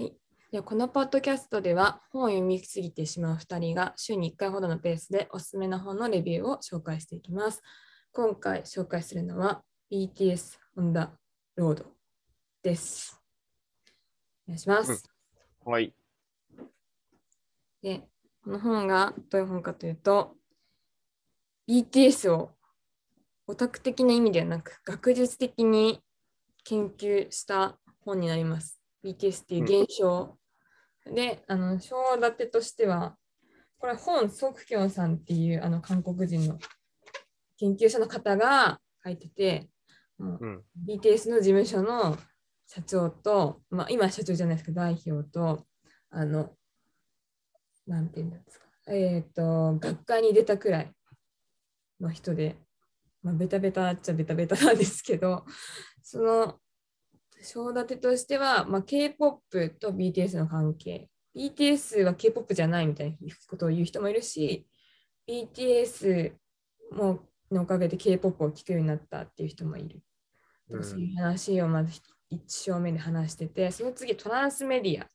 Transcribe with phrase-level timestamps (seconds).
[0.00, 0.14] はい。
[0.50, 7.60] ではこのポッドキャストでは本を読みすぎてしまう2人が週に1回ほどのペースでおすすめの本のレビューを紹介していきます。
[8.10, 11.10] 今回紹介するのは BTS on the
[11.60, 11.84] Road
[12.62, 13.20] です。
[14.48, 15.04] お願いします。
[15.66, 15.94] はい。
[17.82, 18.08] で、
[18.42, 20.34] この本がどういう本かというと、
[21.68, 22.52] BTS を
[23.46, 26.00] オタク的な意味ではなく、学術的に
[26.64, 28.79] 研究した本になります。
[29.04, 30.36] BTS っていう現象。
[31.06, 33.16] で、あの、章立てとしては、
[33.78, 36.58] これ本、ソクキョンさんっていうあの韓国人の
[37.56, 39.70] 研究者の方が書いてて、
[40.18, 40.62] もううん。
[40.86, 42.16] BTS の事務所の
[42.66, 45.66] 社長と、まあ、今は社長じゃないですけど、代表と、
[46.10, 46.54] あの、
[47.86, 50.92] なんていうんですか、えっ、と、学会に出たくらい
[52.00, 52.56] の人で、
[53.22, 55.44] まあ、ベタベタっちゃベタベタなんですけど、
[56.02, 56.60] その、
[57.42, 61.08] 章立てとしては、まあ、K-POP と BTS の関係。
[61.36, 63.16] BTS は K-POP じゃないみたいな
[63.48, 64.66] ことを言う人もいるし、
[65.28, 66.32] BTS
[66.92, 70.00] ものおかげで K-POP を聴くようになったっていう人もいる。
[70.68, 72.00] とかそういう話をまず
[72.32, 75.08] 1章目で話してて、その次トランスメディアっ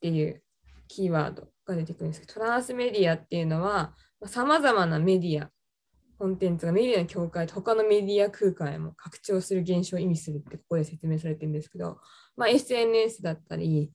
[0.00, 0.42] ていう
[0.88, 3.94] キーワードが出てくるんですけど、トランスメディアっていうのは
[4.26, 5.50] さまざまなメディア、
[6.22, 11.98] コンテンツがメディアの境界と他のメディア空間へも拡張する現象を意味するってここで説明されてるんですけど、
[12.36, 13.90] まあ、SNS だったり、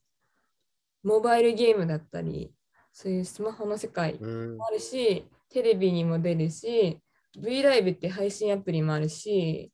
[1.02, 2.52] モバイルゲームだったり、
[2.92, 6.98] そういうスマホの世界うんもあるし、テレビにも出るし、
[7.40, 9.72] V ライブって配信アプリもあるし、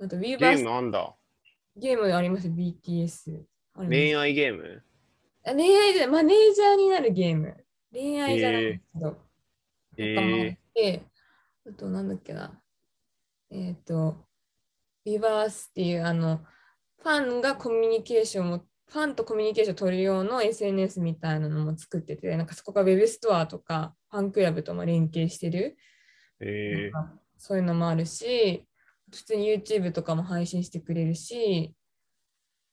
[0.00, 1.12] あと Weverse ゲームなんだ。
[1.74, 3.42] ゲームありますよ、BTS。
[3.88, 4.84] 恋愛ゲーム？
[5.44, 7.56] あ恋愛じゃマネージャーになるゲーム。
[7.92, 9.18] 恋愛じゃないんですけど。
[9.96, 11.02] えとかもあっー、て、
[11.68, 12.60] あとなんだっけな。
[13.50, 14.26] えっ、と、
[15.06, 16.44] Weverse っていうあの、
[17.02, 18.58] ファンがコミュニケーションを、
[18.88, 25.76] ファンとコミュニケーションを取る用の SNS みたいなのも作ってて、なんかそこが Web ストアとかファンクラブとも連携してる。
[26.40, 28.66] えなんかそういうのもあるし、
[29.12, 31.74] 普通に YouTube とかも配信してくれるし、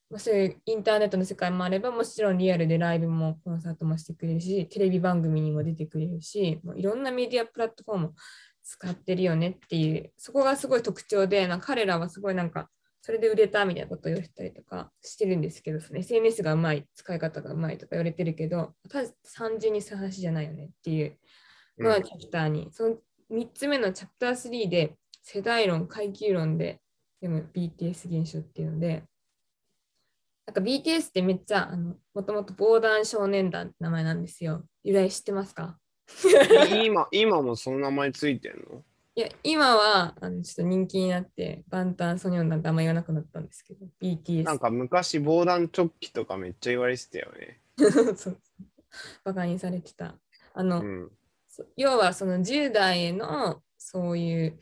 [0.10, 8.14] まあ、そういうインターネットの世界もあれば、もちろんリアルでライブもコンサートもしてくれるし、テレビ番組にも出てくれるし、もういろんなメディアプラットフォームを
[8.64, 12.70] 使ってるよねっていう、そこがすごい特徴で、なんか彼らはすごいなんか、
[13.02, 22.96] それで売れたみたいなことを言ったりとかしてるんですけど、その SNS がうまい、使い方がうまいとか言われてるけど、ただ単純にそういう話じゃないよねっていうー、のがチャプターに、その
[23.32, 26.80] 3つ目のチャプター3で世代論、階級論で
[27.22, 29.04] 読む BTS 現象っていうので、
[30.46, 34.66] なんか BTS ってめっちゃあのもともと防弾少年団って名前なんですよ。
[34.84, 35.64] 由来知ってますか？
[35.64, 35.83] うん
[36.84, 38.84] 今、今もその名前ついてんの？
[39.16, 44.44] いや、今はあのちょっと人気になって、バンタンソニョン団ってあんま言わなくなったんですけど、BTS。
[44.44, 47.60] なんか昔防弾チョッキとかめっちゃ言われてたよね。
[48.16, 48.38] そう
[49.24, 50.16] バカにされてた。
[50.54, 51.12] あの、うん。
[51.48, 54.60] そ要はその10代へのそういう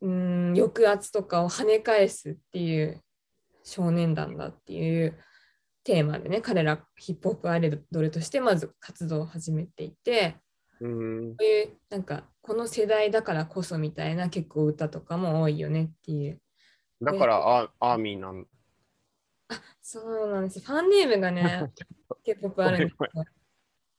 [0.00, 3.02] うーん抑圧とかを跳ね返すっていう
[3.62, 5.18] 少年団だっていう
[5.84, 10.36] テーマでね彼らヒップホップアイドルとしてまず活動を始めていて
[10.80, 11.36] うん。
[11.38, 16.40] そういうなんかこの世代だからこそみたいな結構歌とかも多いよねっていう
[17.02, 18.46] だからアアーミーなん
[19.82, 21.70] そうなんですファンネームがね
[22.24, 23.26] 結構あるんですよ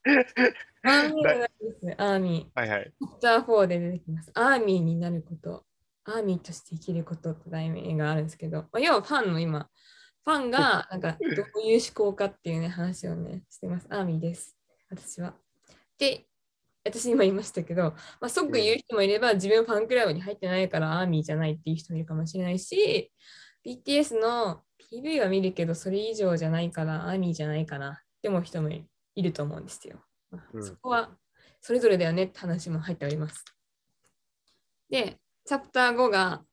[0.03, 2.93] ファンネームがですねアーミーはいはい。
[3.01, 4.31] ー4で出てきます。
[4.33, 5.65] アーミーになること、
[6.05, 9.69] アーミーとして生きることって題名があるんですけど、まあ、要はファンの今、
[10.23, 13.87] ファンが なんかどういう思考かっていうね話をねしてます。
[13.89, 14.57] アーミーです、
[14.89, 15.35] 私は。
[15.97, 16.27] で、
[16.83, 23.11] 私今言いましたけど、まあ、即言う人もいれば、自分ファンクラブに入ってないからアーミーじゃないっていう人もいるかもしれないし、
[23.65, 28.83] BTS の PV は見るけど、それ以上じゃないからアーミーじゃないかなって思う人もい
[29.21, 30.03] ると思うんですよ。
[30.61, 31.15] そこは
[31.59, 33.45] それぞれだよねって話も入っております。
[34.89, 36.43] で、チャプター5が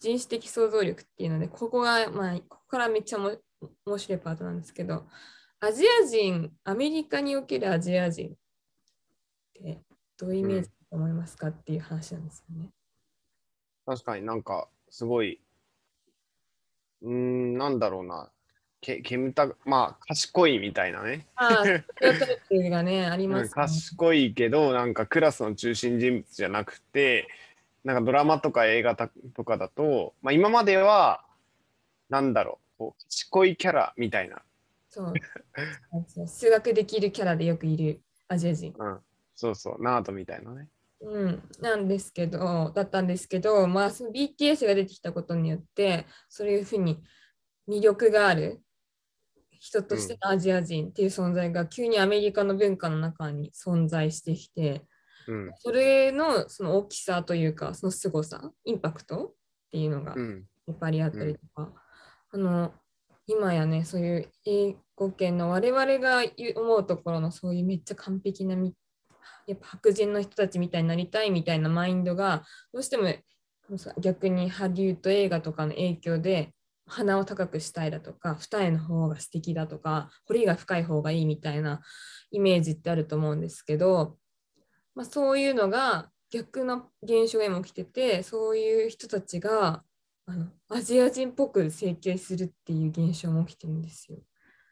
[0.00, 5.06] 人種的想像力っていうので、ここが、まあ、ここからめっちゃ面白いパートなんですけど、
[5.60, 8.32] アジア人、アメリカにおけるアジア人っ
[9.52, 9.78] て
[10.16, 12.70] どういうイメージだと思いますかっていう話なんですよね。
[13.84, 15.38] 確かになんかすごい、
[17.02, 18.30] うーん、なんだろうな。
[18.80, 21.26] け煙たまあ賢いみたいなね。
[21.34, 21.64] ああ、
[22.70, 23.50] がね、ありうんますね。
[23.50, 27.28] 賢いけどなんかクラスの中心人物じゃなくて
[27.84, 31.24] なんかドラマとか映画たとかだと、まあ、今までは
[32.08, 34.42] なんだろうこう賢いキャラみたいな、
[34.88, 35.14] そう。
[36.26, 38.74] 数学できるキャラでよくいるアジア人。
[38.78, 39.00] うん、
[39.34, 40.68] そうそうナードみたいなね。
[41.00, 47.02] うん、なんですけど、だったんですけど、まあ、その BTS が出てきたことによって、そういうふうに
[47.66, 48.60] 魅力がある
[49.58, 54.84] 人としてのアジア人っていう存在が急にアメリカの文化の中に存在してきて、
[55.26, 55.52] うん。
[55.58, 59.32] それのその大きさというか、その凄さ、インパクトっ
[59.70, 60.46] ていうのがうん。
[60.66, 61.72] やっぱりあったりとか、
[62.30, 62.72] あの
[63.26, 66.22] 今やねそういう英語圏の我々が
[66.56, 68.74] 思うところのそういうめっちゃ完璧なみ
[69.46, 73.08] やっぱ白人の人たちみたいになりたいみたいなマインドがどうしても
[74.00, 76.52] 逆にハリウッド映画とかの影響で
[76.86, 81.80] 鼻を高くしたいだとか二重の方が素敵だとか彫りが深い方がいいみたいな
[82.32, 84.16] イメージってあると思うんですけど、
[84.94, 89.82] まあ、そういうのが逆の現象が今起きててそういう人たちが
[90.26, 94.18] あのアジア人っぽく整形するっていう現象も起きてるんですよ。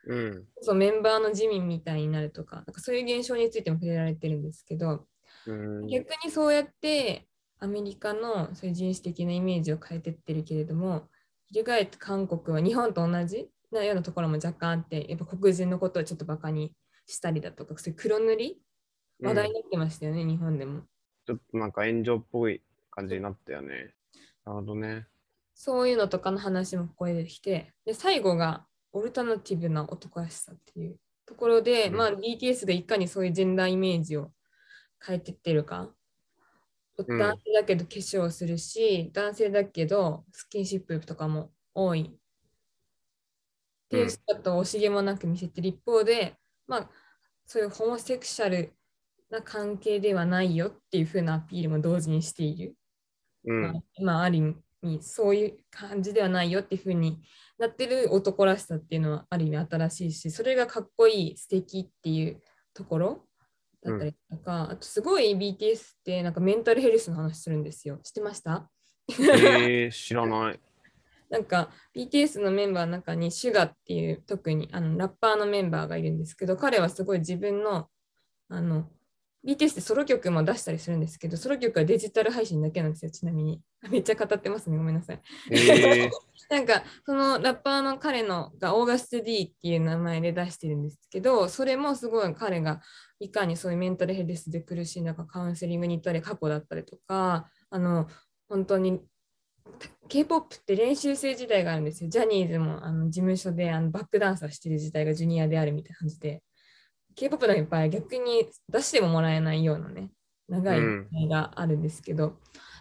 [0.07, 0.45] うん。
[0.61, 5.07] そうメンバーの自民みたいになるとかなんかそういう現象についても触れられてるんですけど
[5.47, 5.87] うん。
[5.89, 7.29] 逆にそうやって
[7.61, 11.09] アメリカのそういう人種的なイメージを変えてってるけれども
[11.53, 16.73] 翻って韓国は日本と同じなようなところも若干あってやっぱ黒人のことをちょっとバカに
[17.07, 18.61] したりだとかそういう黒塗り
[19.21, 20.83] 話題になってましたよね、日本でも。
[21.27, 23.95] ちょっとなんか炎上っぽい感じになったよね。
[24.45, 25.07] なるほどね。
[25.55, 34.31] そういうのとかの話もここできて、で最後がオルタナティブな男らしさっていうところで、うんまあ、BTS がいかにそういうジェンダーイメージを
[35.05, 35.81] 変えてってるか。
[35.81, 35.95] うん
[36.99, 42.19] 男性だけど化粧するし、男性だけどスキンシップとかも多い。
[43.87, 46.37] っていう姿を惜しげもなく見せてる一方で、
[46.67, 46.91] まあ、
[47.47, 48.75] そういうホモセクシャル
[49.31, 52.75] な関係ではないよっていう風なアピールも同時にしている。
[53.45, 53.63] うん。
[53.63, 53.73] まあ、
[54.03, 57.21] まあある意味そういう感じではないよっていう風に
[57.59, 62.41] なってる男らしさっていうのはある意味新しいしそれがかっこいい素敵っていう
[62.73, 63.25] ところ
[63.83, 68.71] だったりとか、あとすごい BTS ってなんかメンタルヘルスの話するんですよ知ってました？
[69.11, 70.61] えー、知らない。
[71.31, 77.89] なんか BTS のメンバーの中にシュガっていう特にあのラッパーのメンバーがいるんですけど彼はすごい自分の
[78.49, 78.89] あの
[79.49, 83.63] BTS ってソロ曲も出したりするんですけどソロ曲はデジタル配信だけなんですよちなみに。
[83.89, 85.23] めっちゃ語ってますねごめんなさい。
[85.51, 85.57] え。
[85.57, 86.11] ー、
[86.51, 92.83] なんかそのラッパーの彼のがオーガスト D っていう名前で出してるんですけどそれもすごい彼が
[93.21, 98.07] いかにそういうメンタルヘルスで苦しい中カウンセリングに行ったり過去だったりとかあの
[98.51, 99.01] 本当に
[100.09, 102.11] K-POP って練習生時代があるんですよ。
[102.11, 106.43] ジャニーズもあの事務所であのバックダンサーしてる時代がジュニアであるみたいな感じで
[107.19, 110.11] K-POP のいっぱい逆に出してももらえないようなね
[110.49, 112.39] 長い時代があるんですけど、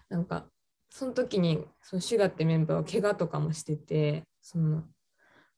[0.09, 0.45] なんか
[0.91, 4.83] その時にそのシュガってメンバーは怪我とかもしててその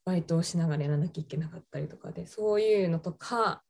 [0.06, 3.62] バイトをしながらやらなきゃいけなかったりとかでそういうのとか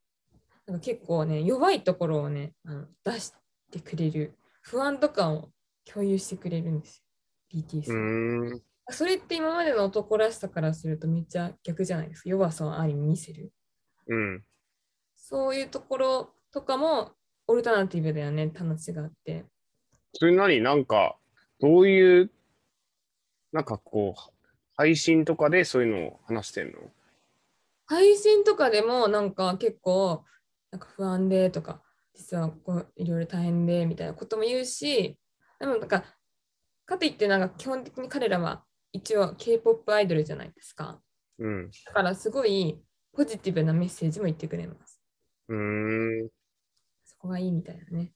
[0.68, 3.34] なんか結構ね弱いところをねあの出し
[3.72, 5.50] てくれる不安とかを
[5.92, 7.04] 共有してくれるんです
[7.52, 7.62] よ。
[7.62, 8.62] BTS。
[8.92, 12.30] それって今までの男らしさからするとめっちゃ逆じゃないですか。
[12.30, 13.52] 弱さをある意味見せる。
[14.08, 14.44] うん。
[15.30, 17.12] そういうところとかも
[17.46, 19.46] オルタナティブだよねって話があって。
[20.14, 21.18] それ何なんか、
[21.60, 22.31] どういう、
[23.52, 24.22] なんかこう、
[24.76, 26.80] 配信とかでそういうのを話してんの？
[27.86, 30.24] 配信とかでもなんか結構
[30.72, 31.84] なんか不安でとか
[32.16, 35.18] 実はこういろいろ大変でみたいなことも言うし
[35.60, 36.04] でもなんか
[36.86, 41.02] かといってなんか基本的に彼らは一応 K-POP アイドルじゃないですか。
[41.40, 41.72] うん。
[41.86, 42.80] だからすごい
[43.12, 44.99] ポジティブなメッセージも言ってくれます
[45.50, 46.29] うーん。
[47.06, 48.13] そこがいいみたいなね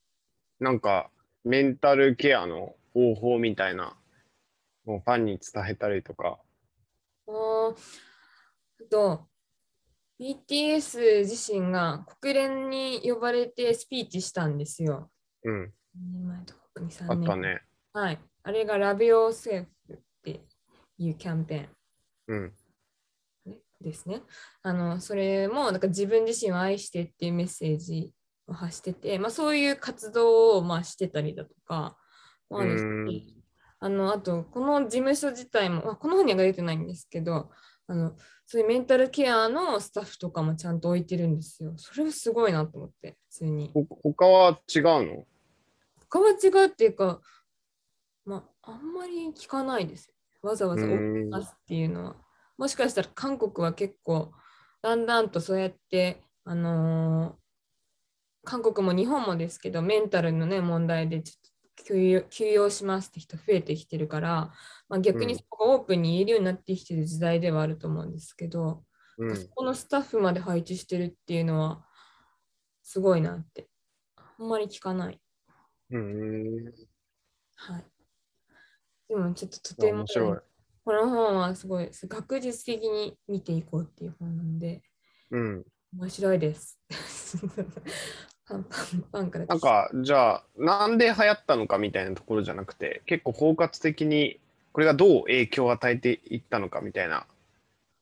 [0.59, 1.11] なんか、
[1.43, 3.97] メンタルケアの方法みたいな、
[4.85, 6.39] もうファンに伝えたりとか。
[7.27, 7.75] あー
[8.81, 9.27] あと
[10.19, 15.09] BTS 自身が国連に呼ばれてスピーチしたんですよ。
[15.43, 15.73] うん。
[15.95, 17.61] 何年前とか2、3あ年ったね。
[17.93, 18.19] はい。
[18.43, 19.67] あれが Love Yourself っ
[20.23, 20.41] て
[20.97, 21.69] いうキャンペ
[22.27, 22.37] うん。
[22.37, 22.51] ーン、ね、
[23.83, 24.21] ですね。
[24.63, 28.11] あの、それもなんか自分自身を愛してっていうメッセージ
[28.47, 31.97] を発してて、まあそういう活動をまあしてたりだとか
[32.49, 33.43] もあるうんし、
[33.79, 37.51] あの、あとこの事務所自体も、まあ、この本には出てないんですけど、
[37.87, 41.73] あの、そういうメンタルケアのスタッフとかもちゃんと置いてるんですよ。
[41.77, 43.71] それはすごいなと思って、普通に。
[43.73, 45.25] ほ他は違うの？
[46.09, 47.19] 他は違うっていうか、
[48.25, 50.13] まあ、あんまり聞かないですよ。
[50.49, 52.15] わざわざうん出すっていうのは。
[52.57, 54.31] もしかしたら韓国は結構、
[54.81, 57.43] だんだんとそうやって、あのー
[58.45, 64.51] 韓国も日本もですけど、メンタルのね、問題でちょっと休養休養しますって人増えてきてるから、
[64.89, 68.83] まあ、逆にそこがオープンに言えるようになってきてる時代ではあると思うんですけど、
[69.17, 69.37] うん。
[69.37, 71.85] そこのスタッフまで配置してるっていうのは、
[72.81, 73.69] すごいなって。
[74.17, 75.21] あんまり聞かない。
[75.91, 76.73] うん。
[77.55, 77.85] はい。
[79.07, 80.52] でもちょっととても面白い。
[80.85, 84.81] この本はすごい学術的に見ていこうっていう本なんで、
[85.31, 85.63] うん。
[85.97, 86.77] 面白いです。
[88.45, 94.41] パンパンパンからなんか、じゃあ、なんで流行ったのかみたいなところじゃなくて、結構包括的に、
[94.73, 97.27] これがどう影響を与えていったのかみたいな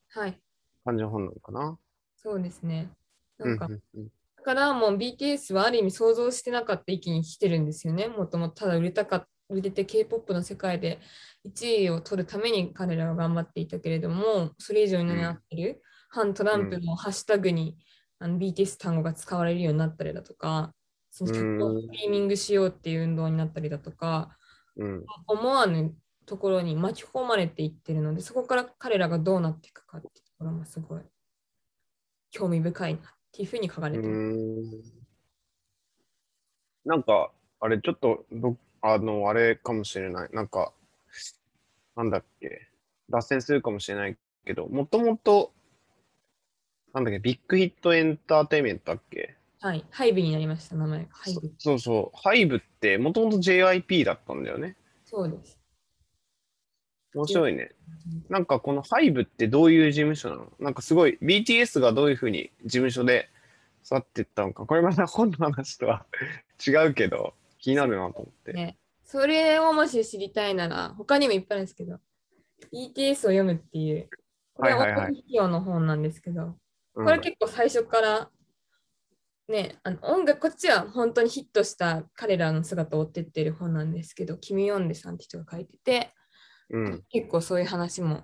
[0.10, 0.42] はい、
[0.84, 1.78] 感じの本なのかな？
[2.16, 2.90] そうですね。
[3.38, 8.08] なんか、うんうんうんだからもう BTS はある意味想像してなかった域に来てるんですよね。
[8.08, 11.00] もともとただ売れたか売れて K-POP の世界で
[11.46, 17.78] 1位を取るために彼らは頑張っていたけれども、それ以上になってる、反トランプのハッシュタグに、
[18.20, 20.74] あの BTS 単語が使われるようになったりだとか、
[21.10, 24.38] その曲をストリーミングしようっていう運動になったりだとか、
[24.78, 25.06] うん。
[25.28, 25.94] 思わぬ
[26.26, 31.02] ところに巻き込まれていってるので、そこから彼らがどうなっていくかっていうところもすごい
[32.32, 33.04] 興味深いなっ
[33.34, 35.02] ていうふうに書かれてます。
[36.86, 40.30] なんか、あれ、ちょっとど、あの、あれかもしれない。
[40.34, 40.74] なんか、
[41.96, 42.68] なんだっけ、
[43.10, 45.54] 脱線するかもしれないけど、もともと、
[46.94, 51.08] なんだっけ、 Big Hit Entertainment だっけはい、 HYBE になりました、名前が。
[51.12, 51.54] HYBE。
[51.60, 54.76] そうそう、ハイブってもともと JYP だったんだよね。
[55.06, 55.60] そうです。
[57.14, 57.72] 面白いね。
[58.30, 60.52] なんかこのハイブってどういう事務所なの？
[60.60, 63.30] なんかすごい BTS がどういうふうに事務所で
[63.84, 66.06] 去っていったのか、これまた本の話とは
[66.66, 68.54] 違うけど、気になるなと思って。
[68.54, 72.00] ね、それをもし知りたいなら、他にもいっぱいあるんですけど、
[72.74, 74.10] BTS を読むっていう、
[74.54, 76.56] これは音楽企業の本なんですけど、うん
[76.94, 78.30] これ結構最初から、
[79.48, 86.12] ね、あの音楽、こっちは本当にヒットした彼らの姿を追ってってる本なんですけど、キミヨンデさんって人が書いてて、
[86.70, 87.04] うん。
[87.10, 88.24] 結構そういう話も、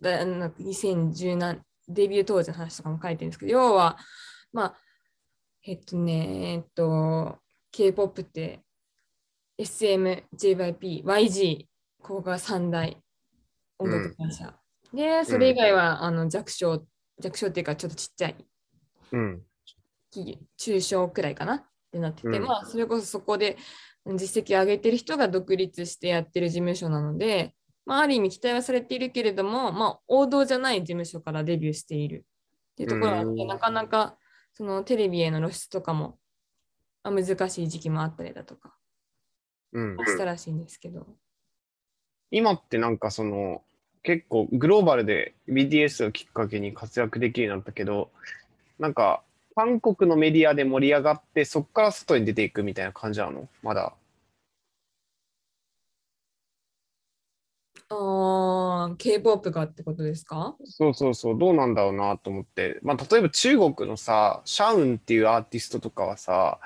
[0.00, 3.96] だなんか2010年、デビュー当時の話とかも書いてるんですけど、要は、
[4.52, 4.76] まあ、
[5.64, 7.38] えっとね、えっと、
[7.70, 8.64] K-POP って、
[9.60, 11.66] SM、JYP、YG、
[12.02, 12.96] ここが三大
[13.78, 14.54] 音楽会社。
[14.92, 16.86] で、それ以外は、あの弱小、
[17.18, 18.36] 弱小っていうか、ちょっとちっちゃい
[19.12, 19.42] うん。
[20.10, 21.54] 企業中小くらいかな？
[21.56, 23.56] ってなってて、うんまあそれこそそこで
[24.06, 32.24] 実績を上げてる人が独立してやってる事務所なので、まあ、ある意味期待はされているけれども、まあ、王道じゃない事務所からデビューしている
[32.72, 34.16] っていうところがあって、うんなかなか
[34.54, 36.18] そのテレビへの露出とかも
[37.02, 38.79] まあ難しい時期もあったりだとかうん。
[39.72, 41.06] したらしいんですけど、
[42.30, 43.62] 今ってなんかその、
[44.02, 48.10] 結構グローバルで BTS をきっかけに活躍できるようになったけど、
[48.78, 49.22] なんか
[49.54, 53.48] 韓国のメディアで盛り上がって、そこから外に出ていくみたいな感じなの？
[53.62, 53.94] まだ。
[57.92, 60.56] あー K-POP がってことですか？
[60.64, 62.78] そうそうそう、どうなんだろうなと思って。
[62.82, 66.60] まあ、例えば中国のさ、シャウンっていうアーティストとかはさ、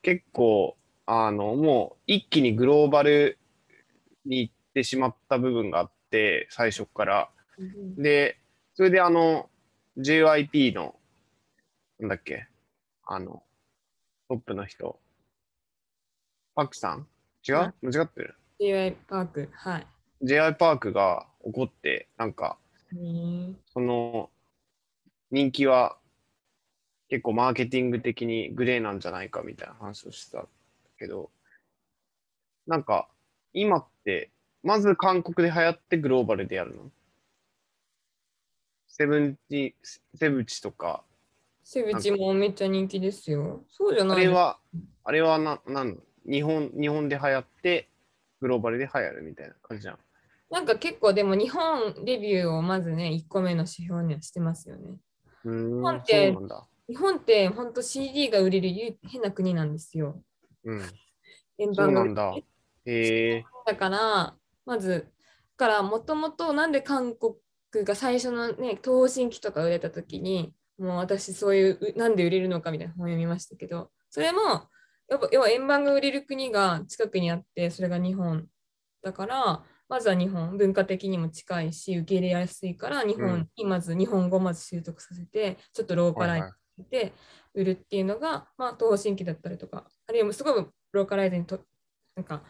[0.00, 0.76] 結構、
[1.06, 3.38] あの、もう一気にグローバル
[4.24, 7.30] に行ってしまった部分があって、最初から。
[7.96, 8.38] で、
[8.74, 9.50] それであの、
[9.98, 10.94] JYP の、
[11.98, 12.46] なんだっけ、
[13.04, 13.42] あの、
[14.28, 14.98] トップの人、
[16.54, 17.06] パクさん？
[17.46, 17.54] 違う？
[17.56, 18.92] は間違ってる？J.Y.
[19.08, 19.86] パーク、はい。
[20.22, 22.58] ?JY パークが怒って、なんか、
[22.92, 24.30] うんその
[25.30, 25.96] 人気は
[27.08, 30.46] 結構マーケティング的にグレーなんじゃないかみたいな話をしてた
[31.00, 31.30] けど、
[32.66, 33.08] なんか
[33.52, 34.30] 今って、
[34.62, 36.90] まず韓国で流行ってグローバルでやるの？
[38.86, 39.74] セブンチ、
[40.14, 41.02] セブチとか、
[41.64, 43.64] セブチもめっちゃ人気ですよ。
[43.70, 44.58] そうじゃないあれは、
[45.04, 45.96] あれはな、なんの？
[46.26, 47.88] 日本、日本で流行って、
[48.42, 49.98] グローバルで流行るみたいな感じじゃん。
[50.50, 54.98] なんか結構でも日本レビューをまずね、1個目の指標にはしてますよね。
[55.44, 56.36] 日本って。
[56.88, 60.20] 日本って本当 CD が売れるゆ変な国なんですよ。
[60.64, 60.82] うん、
[61.58, 62.34] 円盤がだ。
[62.36, 62.44] る
[62.84, 63.44] へえ。
[63.66, 64.34] だから、
[64.66, 65.08] まず、
[65.56, 67.34] だからもともとなんで韓国
[67.84, 74.40] が最初のね、東進機とか売れた時に、もう私そういう、うなんで売れるのかみたいな本を読みましたけど、それも、
[75.08, 78.46] やっぱ要は円盤が売れる国が近くにあって、それが日本
[79.02, 87.12] だから、まずは日本、文化的にも近いし、受け入れやすいから、日本にまず日本語をまず習得させて、ちょっとローカライズさせて
[87.54, 91.60] 売るっていうのが、まあ、東方神起だったりとか、あるいはすごいローカライズにと
[92.16, 92.42] なんか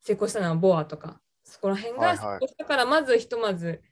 [0.00, 3.82] 成功したのはボアとか、そこら辺が成功したから、まずひとまず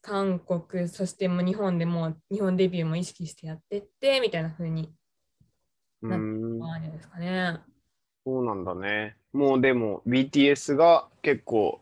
[0.00, 4.92] 韓国、そしてもう日本でも日本デビューも意識してやってってみたいな風に
[6.02, 7.60] なんあるんじゃないですかね。
[8.26, 9.16] そうなんだね。
[9.32, 11.80] もうでも BTS が結構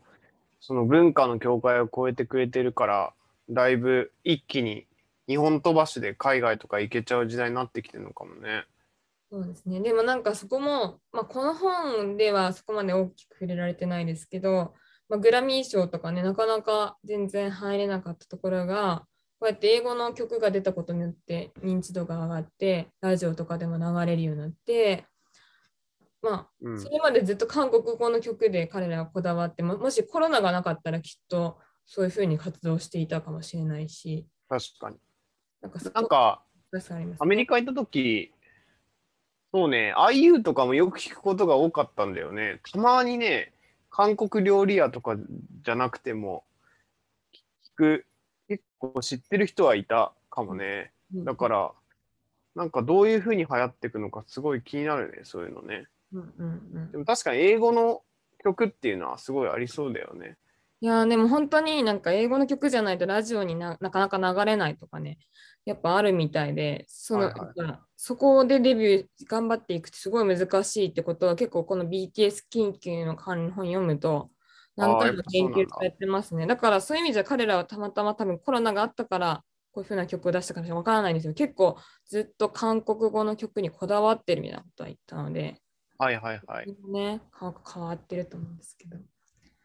[0.60, 3.14] その文化の境界を越えてくれてるから
[3.50, 4.86] だいぶ一気に
[5.28, 8.64] 日本飛ばしで海外とか行けちゃう時代になってきてるのかもね。
[9.30, 9.80] そうですね。
[9.80, 14.74] でもなんかそこも、まあ、この本ではそこまで大きく触れられてないですけど、
[15.08, 19.06] まあ、グラミー賞とかね、なかなか全然入れなかったところが、
[19.40, 25.06] こうやって英語の曲が出たことによって認知度が上がって、ラジオとかでも流れるようになって、
[26.20, 34.96] まあ、うんそれまでずっと韓国語の曲で彼らがこだわっても、もしコロナがなかったらきっとそういうふうに活動していたかもしれないし、確かに。
[35.62, 36.42] なんかなんか、
[37.18, 38.32] アメリカ行った時
[39.52, 42.60] そうね、IU とかもよく聞くことが多かったんだよね。
[42.72, 43.52] たまにね、
[43.90, 45.16] 韓国料理屋とか
[45.62, 46.44] じゃなくても、
[47.32, 47.38] 聞
[47.76, 48.06] く、
[48.48, 50.92] 結構知ってる人はいたかもね。
[51.12, 51.72] だから、
[52.54, 55.86] なんかどういうふうに流行っていくのかすごい気になるね、そういうのね。
[56.14, 58.02] うんうんうんでも確かに英語の
[58.42, 60.36] 曲っていうのはすごいありそうだよね。
[60.82, 65.16] いやーでも本当になんか英語の曲じゃないとラジオにななかなか流れないとかね、
[65.64, 74.32] やっぱあるみたいで、その、はいはいそこでデビュー頑張っていくってすごい難しいってことは結構この BTS 研究の本読むと
[74.74, 76.48] 何回も研究されてますね。
[76.48, 81.32] だからそういう意味じゃ彼らはたまたま多分コロナがあったからこういうふうな曲を出したかわからないんですよ。
[81.32, 85.62] 結構ずっと韓国語の曲にこだわってるみたいなことは言ったので、
[85.96, 86.76] はいはいはい。
[86.90, 88.96] ね、か変わってると思うんですけど。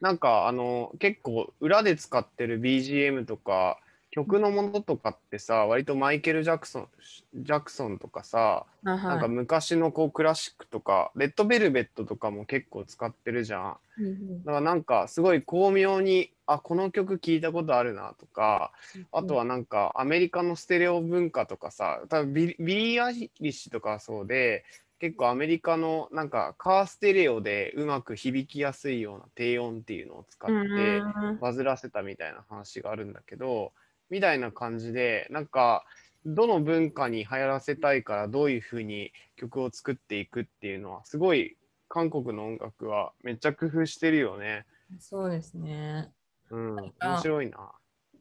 [0.02, 3.80] なんかあの結構裏で使ってる BGM とか
[4.12, 6.88] 曲のものとかってさ割とマイケル・ジャクソン
[7.36, 9.00] ジャクソンとかさあはい。
[9.00, 13.78] なんか昔のこうクラシックとかレッドベルベットとかも結構使ってるじゃん。
[14.00, 14.44] うんうん。
[14.44, 18.72] だからなんかすごい巧妙にあこの曲聞いたことあるなとか
[19.12, 24.64] あとはなんかアメリカのステレオ文化とかさ多分ビリビリー・アイリッシュとかはそうで
[25.00, 33.74] 結構アメリカのなんかカーステレオでうまく響きやすいような低音っていうのを使ってうんバズらせたみたいな話があるんだけど
[34.10, 35.86] みたいな感じでなんか
[36.26, 41.58] どの文化に流行らせたいからどういうふうに曲を作っていくっていうのはすごい
[41.90, 44.66] 韓国の音楽はめっちゃ工夫してるよね。
[45.00, 46.12] そうですね。
[46.50, 47.72] うん、か面白いな。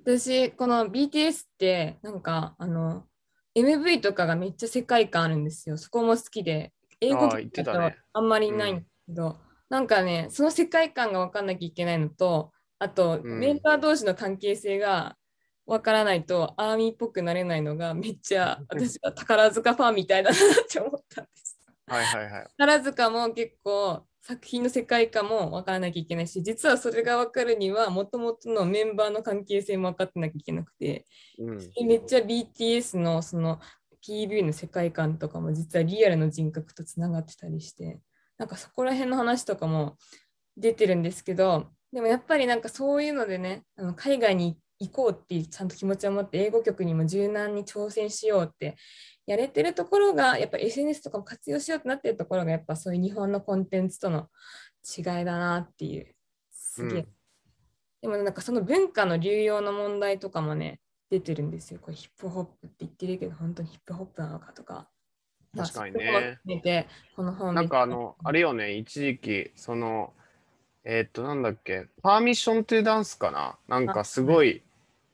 [0.02, 3.04] 私、この BTS って、なんか、あの、
[3.56, 5.76] MV とかがめっちゃ世界観あるんですよ。
[5.78, 6.72] そこも好きで。
[7.00, 7.37] 英語と
[8.12, 15.16] あんまりないんだけど、なんかね、その世界観が分かんなきゃいけないのと、あと、うんメンバー同士の関係性が
[15.66, 21.59] 分からないと、アーミーっぽくなれないのが、めっちゃ私は宝塚ファンみたいだなって思ったんです。
[21.87, 22.46] はいはいはい。
[22.59, 31.06] 宝塚も結構作品の世界観も分からなきゃいけないし実はそれが分かるにはもともとのメンバーの関係性も分かってなきゃいけなくて
[31.38, 33.61] うん、めっちゃ BTS のその
[34.07, 38.01] PV の世界観とかも実はリアルの人格とつながってたりして
[38.38, 39.97] なんかそこら辺の話とかも
[40.57, 48.77] 出てるんですけどでもやっぱりなんかそういうのでねあの海外に行こうっていうちゃんと気持ちを持って英語曲にも柔軟に挑戦しようって
[49.27, 54.29] やれてるところがやっぱ SNS とかも活用しようってなってるところがやっぱそういう日本のコンテンツとの
[54.97, 56.14] 違いだなっていう
[56.53, 57.07] すげえ、うん。
[58.03, 61.81] でもなんかその文化の流用の問題とかもね出てるんですよ。
[61.81, 64.88] これヒップホップって言ってるけど本当にヒップホップなのかとか。
[65.57, 66.38] 確かにね。
[66.62, 70.12] てこの本なんかあの、あれよね、一時期、その、
[70.85, 73.57] えーっと、なんだっけ、パーミッショントゥダンスかな？
[73.66, 74.62] なんかすごい、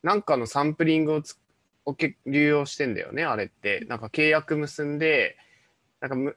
[0.03, 1.39] なんかのサンプリングをつ
[1.85, 3.87] をけ流用してんだよね、あれって。
[3.89, 5.37] なんか契約結んで、
[6.01, 6.37] なんかむ、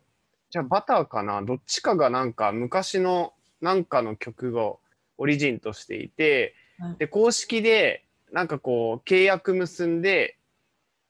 [0.52, 1.42] じゃあバターかな？
[1.42, 4.80] どっちかがなんか昔のなんかの曲を
[5.18, 6.98] オリジンとしていて、はい。
[6.98, 10.38] で、公式で、なんかこう、契約結んで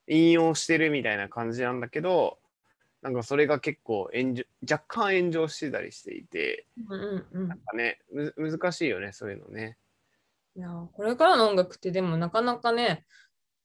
[0.08, 2.38] 引用してるみたいな感じなんだけど、
[3.02, 7.48] なんかそれが結構炎上、若干炎上してたりしていて、うんうんうん。
[7.48, 9.76] なんかね、む難しいよね、そういうのね。
[10.56, 13.06] いやーこれからの音楽ってでもなかなかね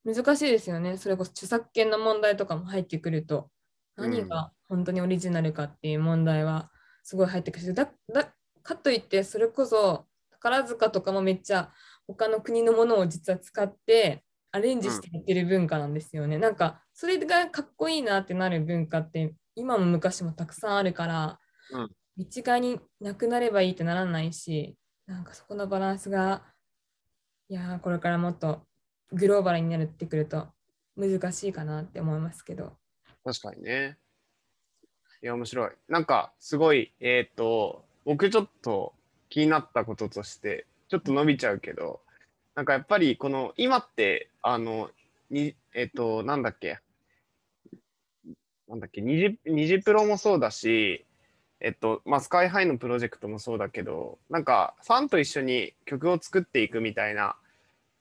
[0.05, 0.97] 難しいですよね。
[0.97, 3.51] それこそ著作権の問題とかも入ってくると
[3.95, 6.71] 何が本当にオリジナルかっていう問題は
[7.05, 11.71] すごい入ってくるしだだかといってそれこそ宝塚とかもめっちゃ
[12.15, 21.39] 他の国のものを実は使ってアレンジしてやってる文化なんですよね、なんかそれがかっこいいなってなる文化って今も昔もたくさんあるから、
[21.71, 26.43] うん一概になくなればいいってならないしなんかそこのバランスが
[27.49, 28.63] いやーこれからもっと
[29.13, 30.49] グローバルになってくると
[30.97, 32.77] 難しいかなって思いますけど。
[33.25, 33.97] 確かにね。
[35.23, 35.71] いや、面白い。
[35.89, 38.95] なんか、すごい、えっ、と、僕ちょっと
[39.29, 42.01] 気になったこととして、ちょっと伸びちゃうけど、
[42.57, 44.91] なんかやっぱり、この、今って、あの、
[45.31, 46.81] に、えっ、と、なんだっけ、
[48.69, 51.07] なんだっけ、ニジ、プロもそうだし、
[51.61, 57.37] えっと、まあ、スカイハイのプロジェクトもそうだけど、なんか、ファンと一緒に曲を作っていくみたいな、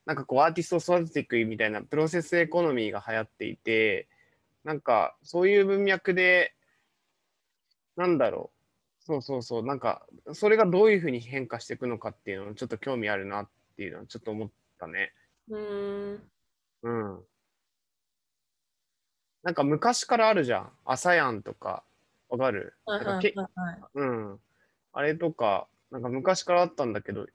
[0.07, 4.07] なんかこう、アーティストを育てていくみたいなプロセスエコノミーが流行っていて、
[4.63, 6.55] なんか、そういう文脈で、
[7.95, 8.58] なんだろう、
[9.09, 15.13] そうそうそう、なんか、それがどういうふうに変化していくのかっていうのをちょっと興味あるなっていうのはちょっと思ったね。
[15.49, 16.31] うーん。
[16.83, 17.25] うん。
[19.41, 20.71] なんか昔からあるじゃん。
[20.85, 21.83] 朝やんとか、
[22.29, 22.75] わかる？
[23.95, 24.39] うん。
[24.93, 27.25] あれとか、なんか昔からあったんだけど、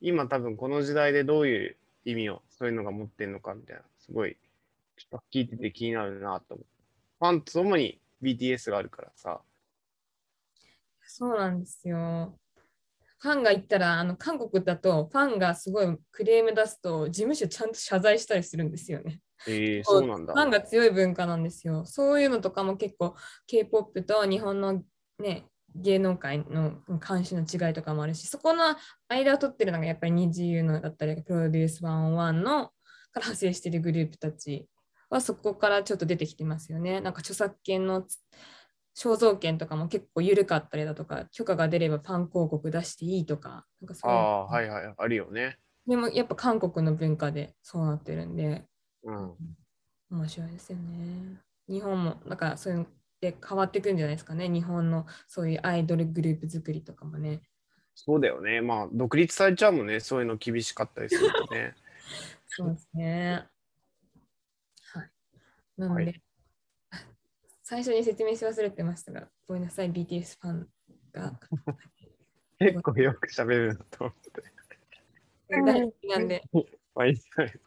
[0.00, 4.38] 今多分この時代でどういう意味をそういうのが持ってんのかみたいな、すごい、
[4.96, 6.66] ちょっと聞いてて気になるなと思う。
[7.18, 9.42] ファンともに BTS があるからさ。
[11.12, 12.38] そうなんですよ。
[13.18, 19.20] ファンが言ったら、あの韓国だとファンがすごいクレーム出すと事務所ちゃんと謝罪したりするんですよね。
[19.46, 20.38] ええそうなんだフ。
[20.38, 21.84] ァンが強い文化なんですよ。
[21.84, 23.14] そういうのとかも結構
[23.46, 24.82] K-POP と日本の
[25.18, 28.74] ね、芸能界の監視の違いとかもあるし、そこの
[29.08, 32.66] 間を取ってるのがやっぱり二次優のだったり、プロデュース101の
[33.12, 34.66] から派生しているグループたち
[35.10, 37.00] はそこからちょっと出てきてますよね。
[37.00, 38.04] なんか著作権の
[39.00, 45.56] 肖像権とかも結構緩かったりだとか、許可が出ればファン広告出していいとか、なんかそういうああ、はいはい、あるよね。
[45.86, 48.66] でもやっぱ韓国の文化でそうなってるんで、
[49.02, 49.32] うん。
[50.10, 51.40] 面白いですよね。
[51.66, 52.86] 日本も、なんかそういうの
[53.22, 54.50] で変わっていくんじゃないですかね。
[54.50, 57.40] 日本のそういうアイドルグループ作りとかもね。
[57.94, 58.60] そうだよね。
[58.60, 60.00] まあ、独立されちゃうもんね。
[60.00, 61.74] そういうの厳しかったりするとね。
[62.48, 63.46] そうですね。
[64.92, 65.10] はい。
[65.78, 66.22] なので、はい
[67.70, 70.68] 最初に説明し忘れてましたが、ごめんなさい、BTS ファン
[71.12, 71.38] が
[72.58, 74.42] 結構よく喋るなと思って。
[75.50, 76.42] 大好きなんで、
[76.96, 77.60] まあいいじゃない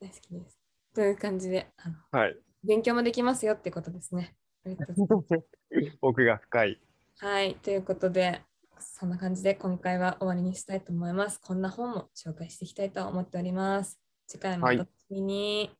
[0.00, 0.58] 大好きです。
[0.94, 2.38] という感じで、あのはい。
[2.64, 4.34] 勉強もできますよってことですね。
[4.64, 5.38] ありがとうござい
[5.74, 5.98] ます。
[6.00, 6.80] 奥が深い。
[7.18, 8.40] はい、ということで、
[8.80, 11.38] そんな感じで今回は終わりにしたいと思います。
[11.42, 14.00] こんな本も紹介していきたいと思っております。
[14.26, 15.76] 次回もお楽しみに。